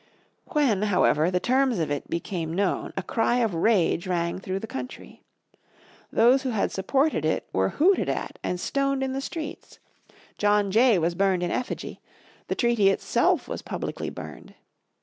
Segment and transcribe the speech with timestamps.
[0.47, 4.65] When, however, the terms of it became known a cry of rage rang through the
[4.65, 5.21] country.
[6.11, 9.77] Those who had supported it were hooted at and stoned in the streets,
[10.39, 12.01] John Jay was burned in effigy,
[12.47, 14.55] the treaty itself was publicly burned.